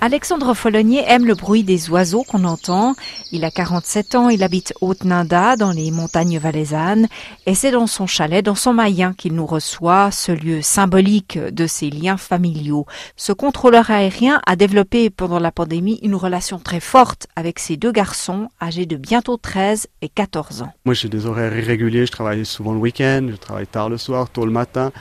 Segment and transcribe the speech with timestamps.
[0.00, 2.94] Alexandre Follonier aime le bruit des oiseaux qu'on entend.
[3.32, 7.08] Il a 47 ans, il habite Haute-Ninda dans les montagnes valaisannes
[7.46, 11.66] et c'est dans son chalet, dans son maillen qu'il nous reçoit, ce lieu symbolique de
[11.66, 12.86] ses liens familiaux.
[13.16, 17.90] Ce contrôleur aérien a développé pendant la pandémie une relation très forte avec ses deux
[17.90, 20.72] garçons âgés de bientôt 13 et 14 ans.
[20.84, 24.30] Moi j'ai des horaires irréguliers, je travaille souvent le week-end, je travaille tard le soir,
[24.30, 24.92] tôt le matin.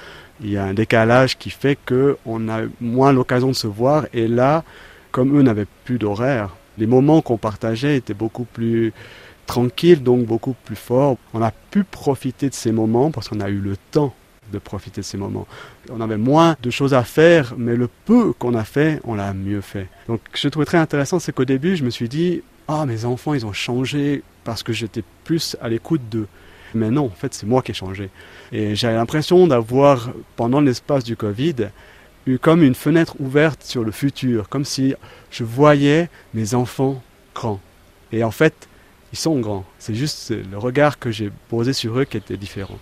[0.41, 4.27] Il y a un décalage qui fait qu'on a moins l'occasion de se voir et
[4.27, 4.63] là,
[5.11, 8.93] comme eux n'avaient plus d'horaire, les moments qu'on partageait étaient beaucoup plus
[9.47, 11.17] tranquilles, donc beaucoup plus forts.
[11.33, 14.13] On a pu profiter de ces moments parce qu'on a eu le temps
[14.51, 15.47] de profiter de ces moments.
[15.91, 19.33] On avait moins de choses à faire, mais le peu qu'on a fait, on l'a
[19.33, 19.87] mieux fait.
[20.07, 22.85] Donc, ce que je trouvais très intéressant, c'est qu'au début, je me suis dit, ah,
[22.85, 26.27] mes enfants, ils ont changé parce que j'étais plus à l'écoute d'eux.
[26.73, 28.09] Mais non, en fait, c'est moi qui ai changé.
[28.51, 31.69] Et j'avais l'impression d'avoir, pendant l'espace du Covid,
[32.25, 34.93] eu comme une fenêtre ouverte sur le futur, comme si
[35.31, 37.01] je voyais mes enfants
[37.33, 37.59] grands.
[38.11, 38.67] Et en fait,
[39.13, 39.65] ils sont grands.
[39.79, 42.77] C'est juste le regard que j'ai posé sur eux qui était différent.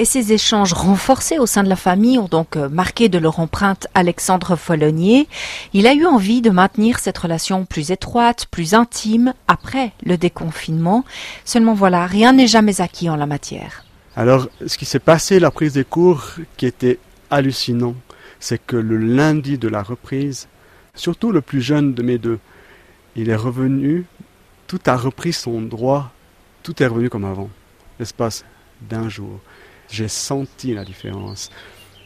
[0.00, 3.38] Et ces échanges renforcés au sein de la famille ont donc euh, marqué de leur
[3.38, 5.28] empreinte Alexandre Follonier.
[5.74, 11.04] Il a eu envie de maintenir cette relation plus étroite, plus intime après le déconfinement.
[11.44, 13.84] Seulement voilà, rien n'est jamais acquis en la matière.
[14.16, 17.94] Alors, ce qui s'est passé, la prise des cours, qui était hallucinant,
[18.38, 20.48] c'est que le lundi de la reprise,
[20.94, 22.38] surtout le plus jeune de mes deux,
[23.16, 24.06] il est revenu,
[24.66, 26.10] tout a repris son droit,
[26.62, 27.50] tout est revenu comme avant,
[27.98, 28.46] l'espace
[28.80, 29.40] d'un jour.
[29.90, 31.50] J'ai senti la différence.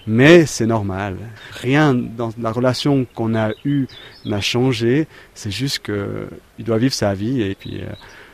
[0.07, 1.17] Mais c'est normal.
[1.53, 3.87] Rien dans la relation qu'on a eue
[4.25, 5.07] n'a changé.
[5.35, 7.41] C'est juste qu'il doit vivre sa vie.
[7.43, 7.87] Et puis, euh,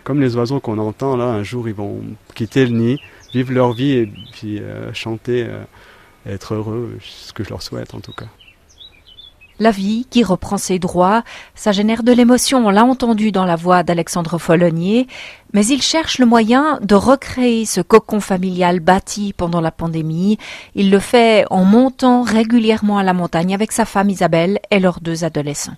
[0.03, 2.03] comme les oiseaux qu'on entend là, un jour ils vont
[2.35, 3.01] quitter le nid,
[3.33, 5.63] vivre leur vie et puis euh, chanter, euh,
[6.27, 6.99] être heureux.
[7.01, 8.27] Ce que je leur souhaite en tout cas.
[9.61, 11.23] La vie qui reprend ses droits,
[11.55, 15.07] ça génère de l'émotion, on l'a entendu dans la voix d'Alexandre Follonier,
[15.53, 20.39] mais il cherche le moyen de recréer ce cocon familial bâti pendant la pandémie.
[20.75, 25.01] Il le fait en montant régulièrement à la montagne avec sa femme Isabelle et leurs
[25.01, 25.77] deux adolescents.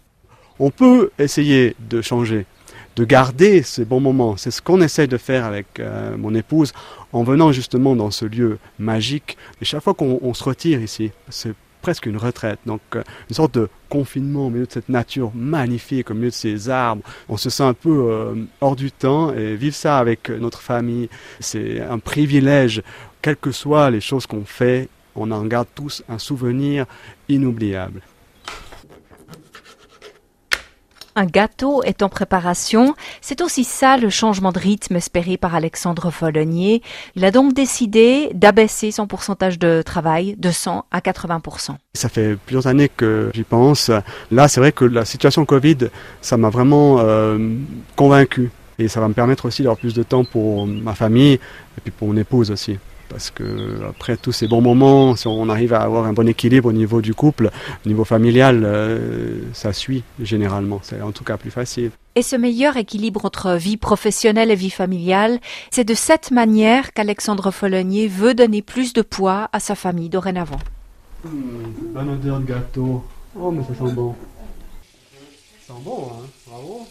[0.60, 2.46] On peut essayer de changer,
[2.94, 4.36] de garder ces bons moments.
[4.36, 6.72] C'est ce qu'on essaie de faire avec euh, mon épouse
[7.12, 9.36] en venant justement dans ce lieu magique.
[9.60, 12.58] Et chaque fois qu'on se retire ici, c'est presque une retraite.
[12.64, 16.34] Donc euh, une sorte de confinement au milieu de cette nature magnifique, au milieu de
[16.34, 17.02] ces arbres.
[17.28, 21.10] On se sent un peu euh, hors du temps et vivre ça avec notre famille,
[21.40, 22.82] c'est un privilège.
[23.20, 26.86] Quelles que soient les choses qu'on fait, on en garde tous un souvenir
[27.28, 28.00] inoubliable.
[31.14, 32.94] Un gâteau est en préparation.
[33.20, 36.82] C'est aussi ça le changement de rythme espéré par Alexandre Follonier.
[37.16, 41.76] Il a donc décidé d'abaisser son pourcentage de travail de 100 à 80%.
[41.94, 43.90] Ça fait plusieurs années que j'y pense.
[44.30, 45.78] Là, c'est vrai que la situation Covid,
[46.22, 47.38] ça m'a vraiment euh,
[47.94, 48.50] convaincu.
[48.78, 51.90] Et ça va me permettre aussi d'avoir plus de temps pour ma famille et puis
[51.90, 52.78] pour mon épouse aussi
[53.12, 56.70] parce que après tous ces bons moments, si on arrive à avoir un bon équilibre
[56.70, 57.50] au niveau du couple,
[57.84, 60.80] au niveau familial, euh, ça suit généralement.
[60.82, 61.90] C'est en tout cas plus facile.
[62.14, 65.40] Et ce meilleur équilibre entre vie professionnelle et vie familiale,
[65.70, 70.60] c'est de cette manière qu'Alexandre Follonier veut donner plus de poids à sa famille dorénavant.
[71.24, 71.28] Mmh,
[71.94, 73.04] bonne odeur de gâteau.
[73.38, 74.14] Oh, mais ça sent bon.
[75.66, 76.86] Ça sent bon, hein Bravo.